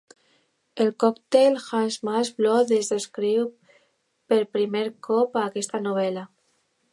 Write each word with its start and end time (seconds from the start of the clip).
El 0.83 0.87
còctel 1.01 1.59
Hangman's 1.65 2.31
Blood 2.39 2.73
es 2.77 2.89
descriu 2.95 3.45
per 4.33 4.41
primer 4.57 4.83
cop 5.11 5.39
a 5.43 5.47
aquesta 5.51 5.83
novel·la. 5.91 6.27